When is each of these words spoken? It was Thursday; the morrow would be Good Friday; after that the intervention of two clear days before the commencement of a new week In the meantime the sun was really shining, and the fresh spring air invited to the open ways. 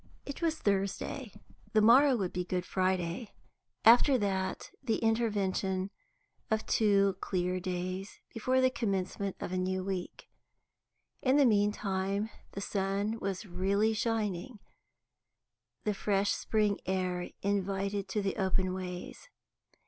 It 0.25 0.41
was 0.41 0.57
Thursday; 0.57 1.31
the 1.73 1.79
morrow 1.81 2.15
would 2.15 2.33
be 2.33 2.43
Good 2.43 2.65
Friday; 2.65 3.33
after 3.85 4.17
that 4.17 4.71
the 4.81 4.97
intervention 4.97 5.91
of 6.49 6.65
two 6.65 7.17
clear 7.21 7.59
days 7.59 8.19
before 8.33 8.61
the 8.61 8.71
commencement 8.71 9.35
of 9.39 9.51
a 9.51 9.59
new 9.59 9.83
week 9.83 10.27
In 11.21 11.37
the 11.37 11.45
meantime 11.45 12.31
the 12.53 12.61
sun 12.61 13.19
was 13.19 13.45
really 13.45 13.93
shining, 13.93 14.53
and 14.57 14.59
the 15.83 15.93
fresh 15.93 16.31
spring 16.31 16.79
air 16.87 17.29
invited 17.43 18.07
to 18.07 18.23
the 18.23 18.37
open 18.37 18.73
ways. 18.73 19.29